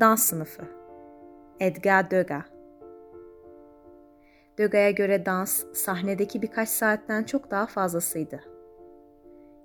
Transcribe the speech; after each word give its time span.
Dans 0.00 0.22
sınıfı 0.22 0.62
Edgar 1.60 2.10
Degas 2.10 2.44
Degas'a 4.58 4.90
göre 4.90 5.26
dans 5.26 5.64
sahnedeki 5.74 6.42
birkaç 6.42 6.68
saatten 6.68 7.24
çok 7.24 7.50
daha 7.50 7.66
fazlasıydı. 7.66 8.40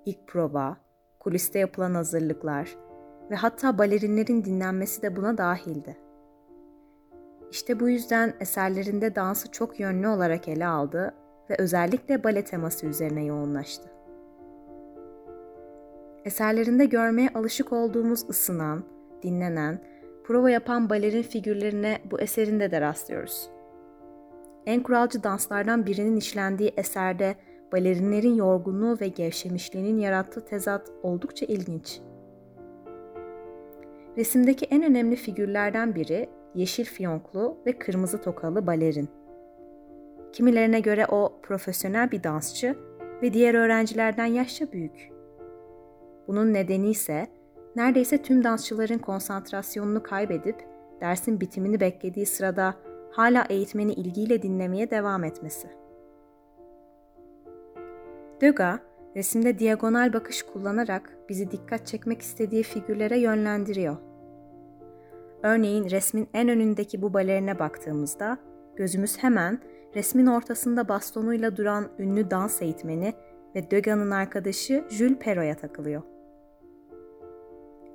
İlk 0.06 0.26
prova, 0.26 0.76
kuliste 1.20 1.58
yapılan 1.58 1.94
hazırlıklar 1.94 2.76
ve 3.30 3.34
hatta 3.34 3.78
balerinlerin 3.78 4.44
dinlenmesi 4.44 5.02
de 5.02 5.16
buna 5.16 5.38
dahildi. 5.38 5.96
İşte 7.50 7.80
bu 7.80 7.88
yüzden 7.88 8.34
eserlerinde 8.40 9.14
dansı 9.14 9.50
çok 9.50 9.80
yönlü 9.80 10.08
olarak 10.08 10.48
ele 10.48 10.66
aldı 10.66 11.14
ve 11.50 11.56
özellikle 11.58 12.24
bale 12.24 12.44
teması 12.44 12.86
üzerine 12.86 13.24
yoğunlaştı. 13.24 13.90
Eserlerinde 16.24 16.84
görmeye 16.84 17.28
alışık 17.34 17.72
olduğumuz 17.72 18.30
ısınan, 18.30 18.84
dinlenen, 19.22 19.80
prova 20.28 20.50
yapan 20.50 20.90
balerin 20.90 21.22
figürlerine 21.22 21.98
bu 22.10 22.20
eserinde 22.20 22.70
de 22.70 22.80
rastlıyoruz. 22.80 23.50
En 24.66 24.82
kuralcı 24.82 25.22
danslardan 25.22 25.86
birinin 25.86 26.16
işlendiği 26.16 26.72
eserde 26.76 27.34
balerinlerin 27.72 28.34
yorgunluğu 28.34 28.98
ve 29.00 29.08
gevşemişliğinin 29.08 29.98
yarattığı 29.98 30.44
tezat 30.44 30.90
oldukça 31.02 31.46
ilginç. 31.46 32.00
Resimdeki 34.16 34.64
en 34.64 34.82
önemli 34.82 35.16
figürlerden 35.16 35.94
biri 35.94 36.28
yeşil 36.54 36.84
fiyonklu 36.84 37.56
ve 37.66 37.78
kırmızı 37.78 38.20
tokalı 38.20 38.66
balerin. 38.66 39.08
Kimilerine 40.32 40.80
göre 40.80 41.06
o 41.06 41.40
profesyonel 41.42 42.10
bir 42.10 42.22
dansçı 42.22 42.76
ve 43.22 43.32
diğer 43.32 43.54
öğrencilerden 43.54 44.26
yaşça 44.26 44.72
büyük. 44.72 45.10
Bunun 46.26 46.54
nedeni 46.54 46.90
ise 46.90 47.26
neredeyse 47.78 48.22
tüm 48.22 48.44
dansçıların 48.44 48.98
konsantrasyonunu 48.98 50.02
kaybedip 50.02 50.56
dersin 51.00 51.40
bitimini 51.40 51.80
beklediği 51.80 52.26
sırada 52.26 52.74
hala 53.10 53.44
eğitmeni 53.48 53.92
ilgiyle 53.92 54.42
dinlemeye 54.42 54.90
devam 54.90 55.24
etmesi. 55.24 55.68
Degas, 58.40 58.80
resimde 59.16 59.58
diagonal 59.58 60.12
bakış 60.12 60.42
kullanarak 60.42 61.18
bizi 61.28 61.50
dikkat 61.50 61.86
çekmek 61.86 62.22
istediği 62.22 62.62
figürlere 62.62 63.18
yönlendiriyor. 63.18 63.96
Örneğin 65.42 65.90
resmin 65.90 66.28
en 66.34 66.48
önündeki 66.48 67.02
bu 67.02 67.14
balerine 67.14 67.58
baktığımızda 67.58 68.38
gözümüz 68.76 69.18
hemen 69.18 69.60
resmin 69.94 70.26
ortasında 70.26 70.88
bastonuyla 70.88 71.56
duran 71.56 71.88
ünlü 71.98 72.30
dans 72.30 72.62
eğitmeni 72.62 73.14
ve 73.54 73.70
Degas'ın 73.70 74.10
arkadaşı 74.10 74.84
Jules 74.88 75.18
Perrot'a 75.18 75.60
takılıyor. 75.60 76.17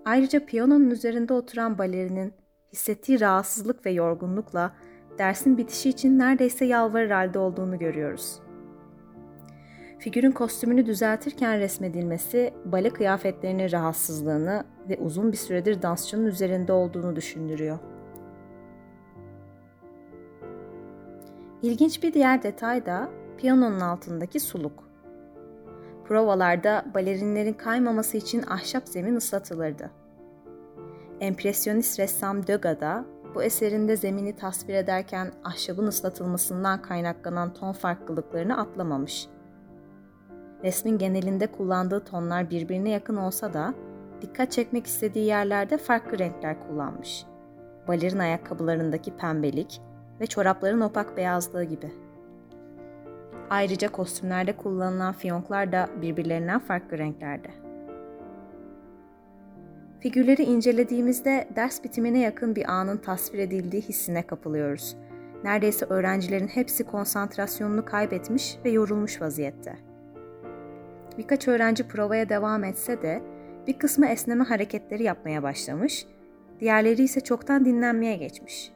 Ayrıca 0.06 0.46
piyanonun 0.46 0.90
üzerinde 0.90 1.34
oturan 1.34 1.78
balerinin 1.78 2.34
hissettiği 2.74 3.20
rahatsızlık 3.20 3.86
ve 3.86 3.92
yorgunlukla 3.92 4.76
dersin 5.18 5.58
bitişi 5.58 5.90
için 5.90 6.20
neredeyse 6.20 6.66
yalvarır 6.66 7.10
halde 7.10 7.40
olduğunu 7.40 7.80
görüyoruz. 7.80 8.40
Figürün 10.00 10.32
kostümünü 10.32 10.86
düzeltirken 10.86 11.60
resmedilmesi 11.60 12.54
bale 12.66 12.90
kıyafetlerinin 12.90 13.72
rahatsızlığını 13.72 14.64
ve 14.90 14.98
uzun 14.98 15.32
bir 15.32 15.38
süredir 15.38 15.82
dansçının 15.82 16.26
üzerinde 16.26 16.74
olduğunu 16.74 17.16
düşündürüyor. 17.16 17.80
İlginç 21.62 22.04
bir 22.04 22.14
diğer 22.14 22.44
detay 22.44 22.86
da 22.86 23.10
piyanonun 23.38 23.80
altındaki 23.80 24.40
suluk. 24.40 24.93
Provalarda 26.08 26.86
balerinlerin 26.94 27.54
kaymaması 27.54 28.18
için 28.18 28.44
ahşap 28.50 28.88
zemin 28.88 29.16
ıslatılırdı. 29.16 29.92
Empresyonist 31.20 32.00
ressam 32.00 32.48
Degas 32.48 32.80
da 32.80 33.06
bu 33.36 33.44
eserinde 33.44 33.96
zemini 33.96 34.36
tasvir 34.36 34.74
ederken 34.74 35.32
ahşabın 35.44 35.88
ıslatılmasından 35.88 36.82
kaynaklanan 36.82 37.54
ton 37.54 37.74
farklılıklarını 37.74 38.58
atlamamış. 38.58 39.28
Resmin 40.64 40.98
genelinde 40.98 41.48
kullandığı 41.48 42.04
tonlar 42.06 42.50
birbirine 42.50 42.90
yakın 42.90 43.16
olsa 43.16 43.54
da 43.54 43.74
dikkat 44.22 44.52
çekmek 44.52 44.88
istediği 44.88 45.26
yerlerde 45.26 45.78
farklı 45.78 46.20
renkler 46.20 46.68
kullanmış. 46.68 47.26
Balerin 47.88 48.20
ayakkabılarındaki 48.20 49.18
pembelik 49.18 49.82
ve 50.22 50.28
çorapların 50.28 50.82
opak 50.82 51.18
beyazlığı 51.18 51.64
gibi. 51.64 51.92
Ayrıca 53.50 53.92
kostümlerde 53.92 54.58
kullanılan 54.58 55.14
fiyonklar 55.14 55.72
da 55.72 55.90
birbirlerinden 56.02 56.60
farklı 56.60 56.98
renklerde. 56.98 57.48
Figürleri 60.00 60.44
incelediğimizde 60.44 61.48
ders 61.56 61.84
bitimine 61.84 62.20
yakın 62.20 62.56
bir 62.56 62.72
anın 62.72 62.98
tasvir 62.98 63.40
edildiği 63.40 63.82
hissine 63.82 64.28
kapılıyoruz. 64.28 64.98
Neredeyse 65.44 65.86
öğrencilerin 65.86 66.48
hepsi 66.48 66.84
konsantrasyonunu 66.84 67.86
kaybetmiş 67.86 68.58
ve 68.66 68.70
yorulmuş 68.70 69.22
vaziyette. 69.22 69.78
Birkaç 71.18 71.48
öğrenci 71.48 71.88
provaya 71.88 72.30
devam 72.30 72.64
etse 72.64 73.02
de 73.02 73.22
bir 73.68 73.74
kısmı 73.74 74.08
esneme 74.08 74.44
hareketleri 74.44 75.04
yapmaya 75.04 75.44
başlamış, 75.44 76.06
diğerleri 76.60 77.04
ise 77.04 77.22
çoktan 77.22 77.66
dinlenmeye 77.66 78.16
geçmiş. 78.16 78.73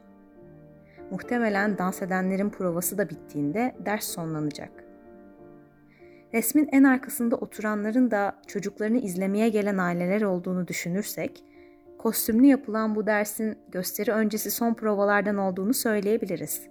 Muhtemelen 1.10 1.78
dans 1.78 2.02
edenlerin 2.02 2.50
provası 2.50 2.98
da 2.98 3.10
bittiğinde 3.10 3.74
ders 3.86 4.04
sonlanacak. 4.04 4.70
Resmin 6.34 6.68
en 6.72 6.84
arkasında 6.84 7.36
oturanların 7.36 8.10
da 8.10 8.36
çocuklarını 8.46 8.98
izlemeye 8.98 9.48
gelen 9.48 9.78
aileler 9.78 10.22
olduğunu 10.22 10.68
düşünürsek, 10.68 11.44
kostümlü 11.98 12.46
yapılan 12.46 12.94
bu 12.94 13.06
dersin 13.06 13.58
gösteri 13.68 14.12
öncesi 14.12 14.50
son 14.50 14.74
provalardan 14.74 15.36
olduğunu 15.36 15.74
söyleyebiliriz. 15.74 16.62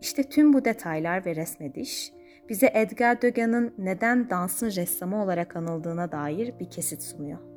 İşte 0.00 0.22
tüm 0.22 0.52
bu 0.52 0.64
detaylar 0.64 1.26
ve 1.26 1.36
resmediş 1.36 2.12
bize 2.48 2.70
Edgar 2.74 3.22
Degas'ın 3.22 3.74
neden 3.78 4.30
dansın 4.30 4.70
ressamı 4.70 5.22
olarak 5.22 5.56
anıldığına 5.56 6.12
dair 6.12 6.54
bir 6.60 6.70
kesit 6.70 7.02
sunuyor. 7.02 7.53